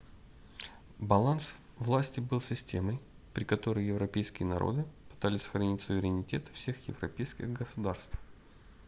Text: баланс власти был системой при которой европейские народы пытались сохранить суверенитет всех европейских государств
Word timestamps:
баланс 0.97 1.53
власти 1.77 2.21
был 2.21 2.41
системой 2.41 2.99
при 3.35 3.43
которой 3.43 3.85
европейские 3.85 4.47
народы 4.47 4.83
пытались 5.11 5.43
сохранить 5.43 5.83
суверенитет 5.83 6.49
всех 6.55 6.87
европейских 6.87 7.53
государств 7.53 8.17